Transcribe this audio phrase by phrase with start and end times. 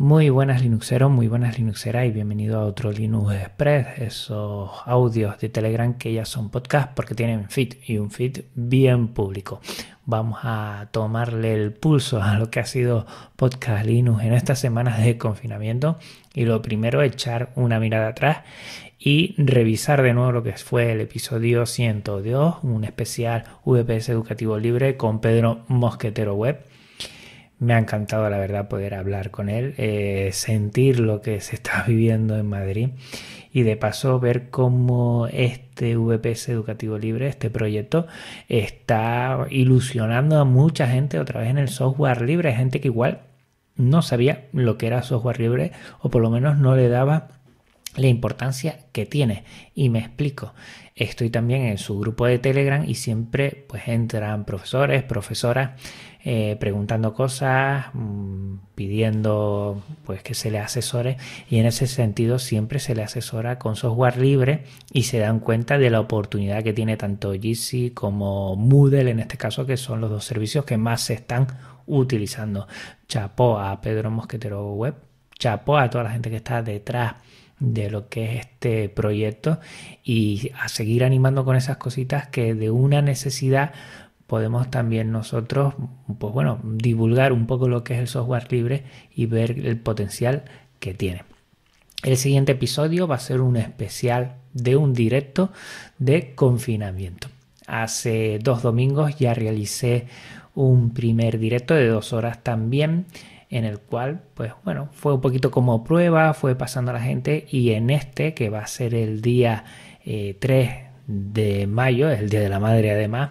[0.00, 5.50] Muy buenas Linuxeros, muy buenas Linuxeras y bienvenido a otro Linux Express, esos audios de
[5.50, 9.60] Telegram que ya son podcast porque tienen feed y un feed bien público.
[10.06, 13.04] Vamos a tomarle el pulso a lo que ha sido
[13.36, 15.98] podcast Linux en estas semanas de confinamiento
[16.32, 18.38] y lo primero echar una mirada atrás
[18.98, 24.96] y revisar de nuevo lo que fue el episodio 102, un especial VPS educativo libre
[24.96, 26.64] con Pedro Mosquetero Web
[27.60, 31.84] me ha encantado, la verdad, poder hablar con él, eh, sentir lo que se está
[31.88, 32.88] viviendo en Madrid
[33.52, 38.06] y de paso ver cómo este VPS Educativo Libre, este proyecto,
[38.48, 43.20] está ilusionando a mucha gente otra vez en el software libre, gente que igual
[43.76, 47.39] no sabía lo que era software libre o por lo menos no le daba
[48.00, 49.44] la importancia que tiene.
[49.74, 50.54] Y me explico.
[50.94, 55.70] Estoy también en su grupo de Telegram y siempre pues entran profesores, profesoras
[56.22, 61.16] eh, preguntando cosas, mm, pidiendo pues que se le asesore
[61.48, 65.78] y en ese sentido siempre se le asesora con software libre y se dan cuenta
[65.78, 70.10] de la oportunidad que tiene tanto Jitsi como Moodle en este caso que son los
[70.10, 71.46] dos servicios que más se están
[71.86, 72.68] utilizando.
[73.08, 74.96] Chapó a Pedro Mosquetero Web,
[75.38, 77.14] chapó a toda la gente que está detrás
[77.60, 79.60] de lo que es este proyecto
[80.02, 83.72] y a seguir animando con esas cositas que de una necesidad
[84.26, 85.74] podemos también nosotros,
[86.18, 90.44] pues bueno, divulgar un poco lo que es el software libre y ver el potencial
[90.78, 91.24] que tiene.
[92.02, 95.52] El siguiente episodio va a ser un especial de un directo
[95.98, 97.28] de confinamiento.
[97.66, 100.06] Hace dos domingos ya realicé
[100.54, 103.06] un primer directo de dos horas también
[103.50, 107.46] en el cual, pues bueno, fue un poquito como prueba, fue pasando a la gente
[107.50, 109.64] y en este, que va a ser el día
[110.04, 113.30] 3 eh, de mayo, el Día de la Madre además,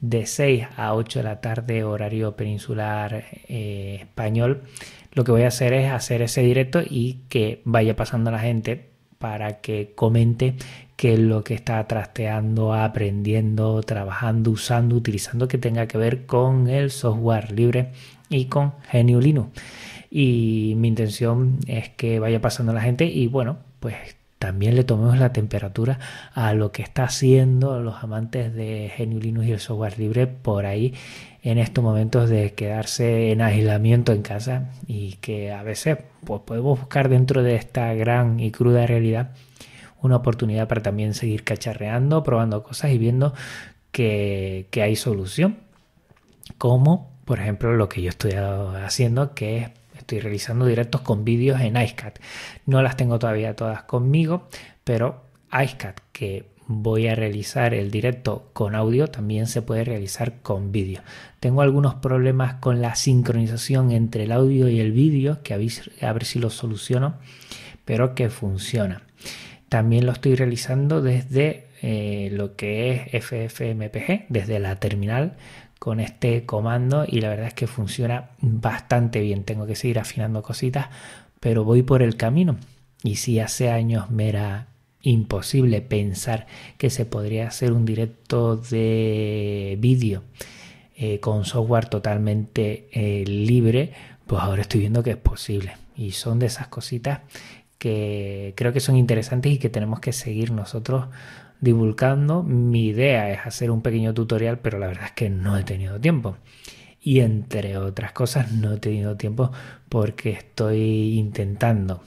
[0.00, 4.64] de 6 a 8 de la tarde horario peninsular eh, español,
[5.12, 8.40] lo que voy a hacer es hacer ese directo y que vaya pasando a la
[8.40, 10.56] gente para que comente
[10.96, 16.68] qué es lo que está trasteando, aprendiendo, trabajando, usando, utilizando que tenga que ver con
[16.68, 17.92] el software libre
[18.28, 19.50] y con GNU Linux.
[20.10, 25.18] Y mi intención es que vaya pasando la gente y bueno, pues también le tomemos
[25.18, 25.98] la temperatura
[26.34, 30.66] a lo que está haciendo los amantes de GNU Linux y el software libre por
[30.66, 30.94] ahí
[31.42, 36.78] en estos momentos de quedarse en aislamiento en casa y que a veces pues, podemos
[36.78, 39.30] buscar dentro de esta gran y cruda realidad
[40.02, 43.34] una oportunidad para también seguir cacharreando, probando cosas y viendo
[43.90, 45.58] que, que hay solución.
[46.58, 51.60] Como por ejemplo lo que yo estoy haciendo que es estoy realizando directos con vídeos
[51.60, 52.18] en iCat.
[52.64, 54.48] No las tengo todavía todas conmigo,
[54.84, 60.72] pero iCat que voy a realizar el directo con audio también se puede realizar con
[60.72, 61.00] vídeo.
[61.40, 66.24] Tengo algunos problemas con la sincronización entre el audio y el vídeo que a ver
[66.24, 67.16] si lo soluciono,
[67.84, 69.02] pero que funciona.
[69.68, 75.36] También lo estoy realizando desde eh, lo que es FFmpg, desde la terminal
[75.86, 79.44] con este comando y la verdad es que funciona bastante bien.
[79.44, 80.88] Tengo que seguir afinando cositas,
[81.38, 82.56] pero voy por el camino.
[83.04, 84.66] Y si hace años me era
[85.02, 90.24] imposible pensar que se podría hacer un directo de vídeo
[90.96, 93.92] eh, con software totalmente eh, libre,
[94.26, 95.76] pues ahora estoy viendo que es posible.
[95.96, 97.20] Y son de esas cositas
[97.78, 101.04] que creo que son interesantes y que tenemos que seguir nosotros
[101.60, 102.42] divulgando.
[102.42, 106.00] Mi idea es hacer un pequeño tutorial, pero la verdad es que no he tenido
[106.00, 106.36] tiempo.
[107.00, 109.52] Y entre otras cosas, no he tenido tiempo
[109.88, 112.02] porque estoy intentando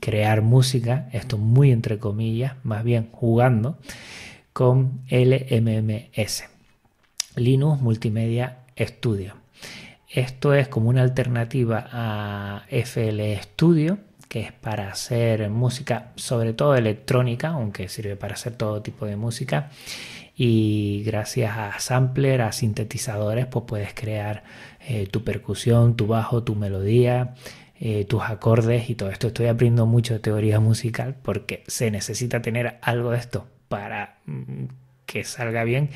[0.00, 3.78] crear música, esto muy entre comillas, más bien jugando
[4.52, 6.44] con LMMS,
[7.36, 9.34] Linux Multimedia Studio.
[10.08, 13.98] Esto es como una alternativa a FL Studio,
[14.34, 19.14] que es para hacer música, sobre todo electrónica, aunque sirve para hacer todo tipo de
[19.14, 19.70] música.
[20.36, 24.42] Y gracias a sampler, a sintetizadores, pues puedes crear
[24.88, 27.36] eh, tu percusión, tu bajo, tu melodía,
[27.78, 29.28] eh, tus acordes y todo esto.
[29.28, 34.64] Estoy aprendiendo mucho de teoría musical porque se necesita tener algo de esto para mm,
[35.06, 35.90] que salga bien.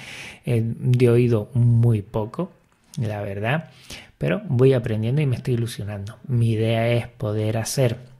[0.46, 2.52] Eh, de oído muy poco,
[3.00, 3.70] la verdad,
[4.16, 6.18] pero voy aprendiendo y me estoy ilusionando.
[6.28, 8.16] Mi idea es poder hacer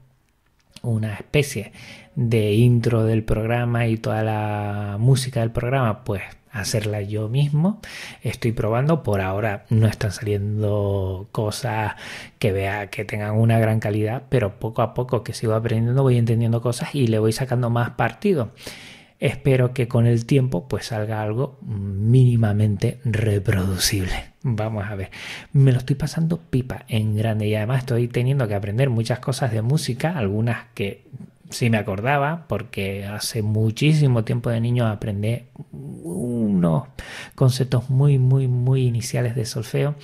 [0.81, 1.71] una especie
[2.15, 6.21] de intro del programa y toda la música del programa, pues
[6.51, 7.79] hacerla yo mismo.
[8.21, 11.93] Estoy probando, por ahora no están saliendo cosas
[12.39, 16.17] que vea que tengan una gran calidad, pero poco a poco que sigo aprendiendo voy
[16.17, 18.51] entendiendo cosas y le voy sacando más partido.
[19.19, 24.33] Espero que con el tiempo pues salga algo mínimamente reproducible.
[24.41, 25.11] Vamos a ver,
[25.51, 29.51] me lo estoy pasando pipa en grande y además estoy teniendo que aprender muchas cosas
[29.51, 31.03] de música, algunas que
[31.49, 36.83] sí me acordaba porque hace muchísimo tiempo de niño aprendí unos
[37.35, 39.95] conceptos muy muy muy iniciales de solfeo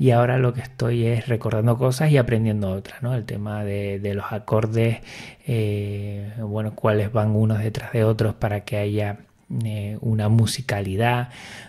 [0.00, 3.14] y ahora lo que estoy es recordando cosas y aprendiendo otras, ¿no?
[3.14, 5.00] El tema de, los acordes,
[5.46, 9.18] eh, bueno, cuáles van unos detrás de otros para que haya
[9.62, 11.28] eh, una musicalidad,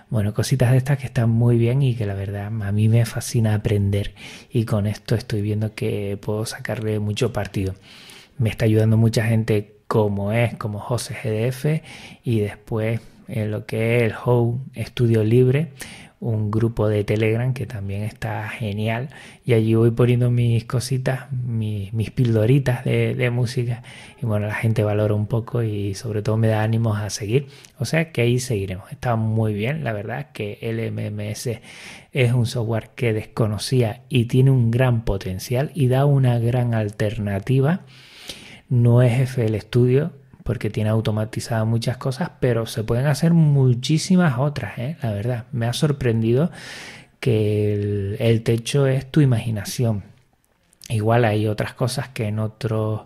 [0.10, 3.06] bueno, cositas de estas que están muy bien y que la verdad a mí me
[3.06, 4.16] fascina aprender
[4.50, 7.76] y con esto estoy viendo que puedo sacarle mucho partido.
[8.38, 11.84] Me está ayudando mucha gente como es, como José GDF
[12.24, 15.72] y después en lo que es el Home Estudio Libre,
[16.22, 19.10] un grupo de Telegram que también está genial.
[19.44, 23.82] Y allí voy poniendo mis cositas, mis, mis pildoritas de, música.
[24.22, 27.48] Y bueno, la gente valora un poco y sobre todo me da ánimos a seguir,
[27.80, 31.60] o sea que ahí seguiremos, está muy bien, la verdad que el MMS
[32.12, 37.82] es un software que desconocía y tiene un gran potencial y da una gran alternativa,
[38.70, 40.12] no es FL Studio,
[40.44, 44.98] porque tiene automatizadas muchas cosas, pero se pueden hacer muchísimas otras, ¿eh?
[45.02, 45.46] la verdad.
[45.52, 46.52] Me ha sorprendido
[47.20, 50.04] que el, techo es tu imaginación.
[50.90, 53.04] Igual hay otras cosas que en otros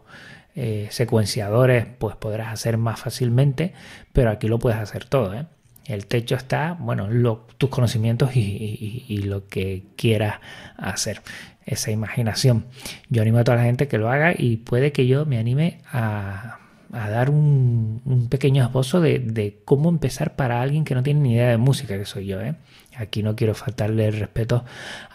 [0.55, 3.73] eh, secuenciadores pues podrás hacer más fácilmente,
[4.13, 5.33] pero aquí lo puedes hacer todo.
[5.33, 5.45] ¿eh?
[5.85, 7.09] El techo está, bueno,
[7.57, 10.39] tus conocimientos y, lo que quieras
[10.77, 11.21] hacer,
[11.65, 12.65] esa imaginación.
[13.09, 15.81] Yo animo a toda la gente que lo haga y puede que yo me anime
[15.91, 16.59] a,
[16.91, 21.49] a dar un, pequeño esbozo de, cómo empezar para alguien que no tiene ni idea
[21.49, 22.41] de música, que soy yo.
[22.41, 22.55] ¿eh?
[22.97, 24.63] Aquí no quiero faltarle el respeto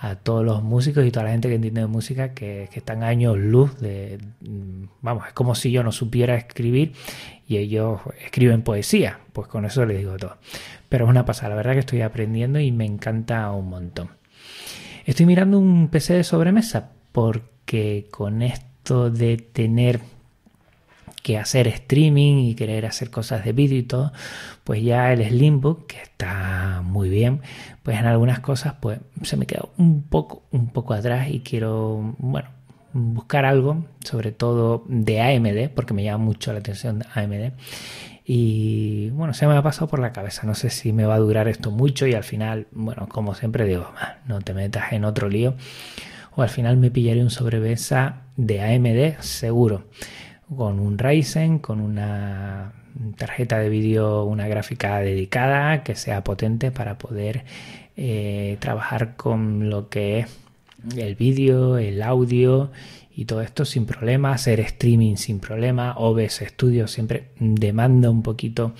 [0.00, 3.38] a todos los músicos y toda la gente que entiende de música que, están años
[3.38, 4.18] luz de...
[5.00, 6.92] Vamos, es como si yo no supiera escribir
[7.46, 9.20] y ellos escriben poesía.
[9.32, 10.36] Pues con eso les digo todo.
[10.88, 14.10] Pero es una pasada, la verdad que estoy aprendiendo y me encanta un montón.
[15.06, 20.00] Estoy mirando un PC de sobremesa porque con esto de tener
[21.22, 24.12] que hacer streaming y querer hacer cosas de vídeo y todo,
[24.64, 27.40] pues ya el Slimbook, que está muy bien,
[27.82, 32.14] pues en algunas cosas pues se me queda un poco, un poco atrás y quiero,
[32.18, 32.48] bueno,
[32.92, 37.52] buscar algo, sobre todo de AMD, porque me llama mucho la atención AMD.
[38.24, 41.18] Y bueno, se me ha pasado por la cabeza, no sé si me va a
[41.18, 43.90] durar esto mucho y al final, bueno, como siempre digo,
[44.26, 45.56] no te metas en otro lío.
[46.36, 49.86] O al final me pillaré un sobrevesa de AMD seguro
[50.54, 52.72] con un Ryzen, con una
[53.16, 57.44] tarjeta de vídeo, una gráfica dedicada que sea potente para poder
[57.96, 60.26] eh, trabajar con lo que es
[60.96, 62.70] el vídeo, el audio
[63.14, 68.72] y todo esto sin problema, hacer streaming sin problema, OBS Studio siempre demanda un poquito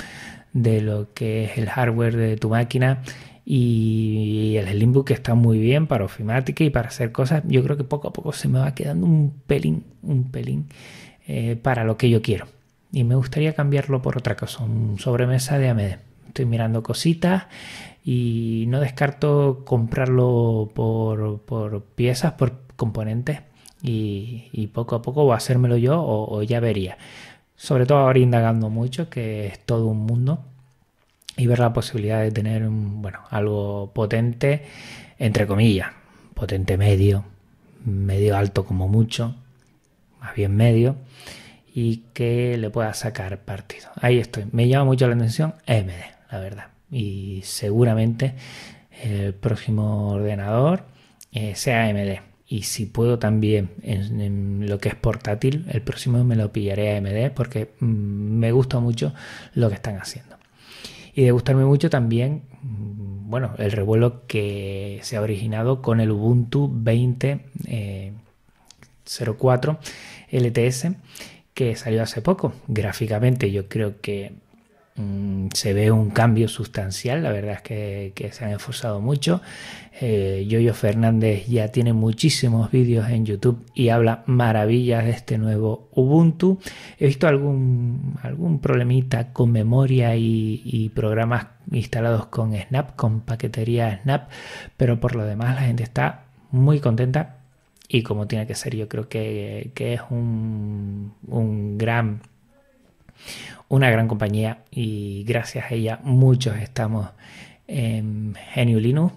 [0.52, 3.02] de lo que es el hardware de tu máquina
[3.44, 7.42] y el Slimbook está muy bien para ofimática y para hacer cosas.
[7.46, 10.66] Yo creo que poco a poco se me va quedando un pelín, un pelín
[11.32, 12.48] eh, para lo que yo quiero.
[12.90, 15.98] Y me gustaría cambiarlo por otra cosa, un sobremesa de AMD.
[16.26, 17.44] Estoy mirando cositas
[18.04, 23.42] y no descarto comprarlo por, piezas, por componentes
[23.80, 26.98] y, poco a poco o hacérmelo yo o, ya vería.
[27.54, 30.42] Sobre todo ahora indagando mucho, que es todo un mundo
[31.36, 34.64] y ver la posibilidad de tener bueno, algo potente,
[35.16, 35.90] entre comillas,
[36.34, 37.24] potente medio,
[37.84, 39.36] medio alto como mucho,
[40.30, 40.94] más bien medio,
[41.74, 43.88] y que le pueda sacar partido.
[43.96, 44.44] Ahí estoy.
[44.52, 45.90] Me llama mucho la atención AMD,
[46.30, 46.66] la verdad.
[46.90, 48.34] Y seguramente
[49.02, 50.84] el próximo ordenador
[51.32, 52.20] eh, sea AMD.
[52.46, 57.32] Y si puedo también en, lo que es portátil, el próximo me lo pillaré AMD
[57.34, 59.12] porque mm, me gusta mucho
[59.54, 60.36] lo que están haciendo.
[61.12, 66.12] Y de gustarme mucho también, mm, bueno, el revuelo que se ha originado con el
[66.12, 66.70] Ubuntu
[69.04, 69.78] 20.04
[70.30, 70.88] LTS
[71.54, 72.52] que salió hace poco.
[72.68, 74.32] Gráficamente yo creo que
[74.96, 79.42] mm, se ve un cambio sustancial, la verdad es que, se han esforzado mucho.
[80.00, 85.88] Eh, Yoyo Fernández ya tiene muchísimos vídeos en YouTube y habla maravillas de este nuevo
[85.92, 86.58] Ubuntu.
[86.98, 94.30] He visto algún, algún problemita con memoria y programas instalados con Snap, con paquetería Snap,
[94.76, 97.39] pero por lo demás la gente está muy contenta
[97.92, 98.76] y como tiene que ser.
[98.76, 102.22] Yo creo que, es un, gran,
[103.68, 107.10] una gran compañía y gracias a ella muchos estamos
[107.66, 109.14] en Genio Linux.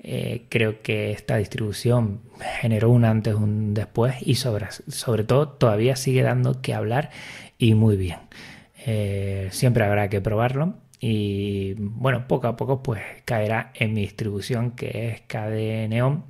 [0.00, 2.20] Eh, creo que esta distribución
[2.60, 7.10] generó un antes, un después y sobre, sobre todo todavía sigue dando que hablar
[7.58, 8.18] y muy bien.
[8.86, 14.72] eh, siempre habrá que probarlo y bueno, poco a poco pues caerá en mi distribución
[14.72, 16.24] que es KDE Neon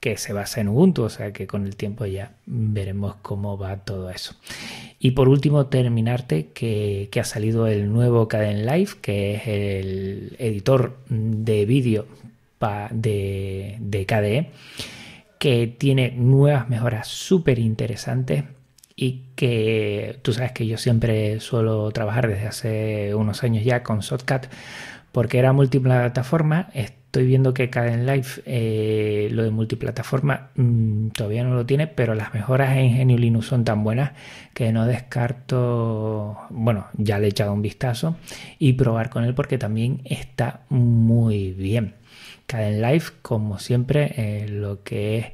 [0.00, 3.76] que se basa en Ubuntu, o sea que con el tiempo ya veremos cómo va
[3.78, 4.34] todo eso.
[4.98, 10.98] Y por último, terminarte que, ha salido el nuevo Caden Live, que es el editor
[11.08, 12.06] de vídeo
[12.90, 14.50] de, de KDE,
[15.38, 18.44] que tiene nuevas mejoras súper interesantes
[18.96, 24.00] y que tú sabes que yo siempre suelo trabajar desde hace unos años ya con
[24.00, 24.46] Shotcut
[25.12, 26.68] porque era multiplataforma.
[27.08, 32.14] Estoy viendo que Caden Live eh, lo de multiplataforma mm, todavía no lo tiene, pero
[32.14, 34.12] las mejoras en Genio Linux son tan buenas
[34.52, 38.18] que no descarto, bueno, ya le he echado un vistazo
[38.58, 41.94] y probar con él porque también está muy bien.
[42.46, 45.26] Caden Live, como siempre, eh, lo que es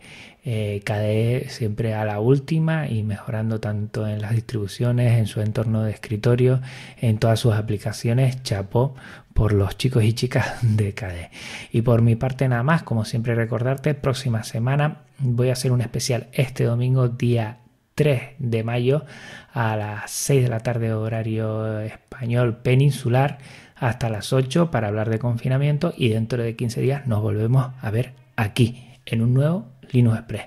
[0.47, 5.83] eh, KDE siempre a la última y mejorando tanto en las distribuciones, en su entorno
[5.83, 6.61] de escritorio,
[7.01, 8.43] en todas sus aplicaciones.
[8.43, 8.95] Chapo
[9.33, 11.31] por los chicos y chicas de KDE.
[11.73, 15.81] Y por mi parte nada más, como siempre recordarte, próxima semana voy a hacer un
[15.81, 17.59] especial este domingo, día
[17.95, 19.05] 3 de mayo,
[19.53, 23.39] a las 6 de la tarde horario español peninsular,
[23.77, 27.91] hasta las 8 para hablar de confinamiento y dentro de 15 días nos volvemos a
[27.91, 30.47] ver aquí en un nuevo Linux Express.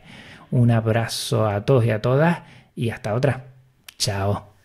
[0.52, 2.44] Un abrazo a todos y a todas
[2.76, 3.48] y hasta otra.
[3.98, 4.57] Chao.